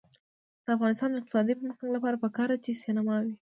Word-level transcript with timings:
د 0.65 0.67
افغانستان 0.75 1.09
د 1.11 1.15
اقتصادي 1.19 1.53
پرمختګ 1.59 1.89
لپاره 1.95 2.21
پکار 2.23 2.47
ده 2.51 2.57
چې 2.63 2.79
سینما 2.83 3.15
وي. 3.23 3.35